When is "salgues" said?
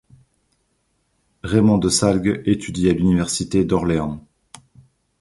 1.89-2.41